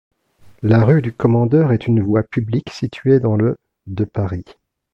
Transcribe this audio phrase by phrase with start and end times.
[0.63, 4.45] La rue du Commandeur est une voie publique située dans le de Paris.